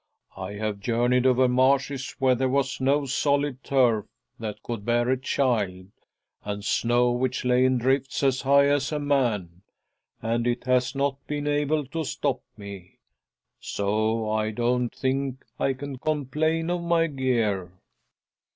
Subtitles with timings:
[0.35, 4.07] I have journeyed over marshes where there was no solid turf,
[4.39, 5.89] that could bear a child,
[6.43, 9.61] and snow which lay in drifts as high as a man,
[10.19, 12.97] and it has not been able to stop me—
[13.59, 17.71] so I don't think I can complain of my gear."